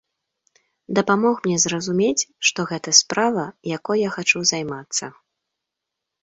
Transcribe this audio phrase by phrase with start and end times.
[0.99, 3.45] Дапамог мне зразумець, што гэта справа,
[3.77, 5.05] якой я хачу займацца.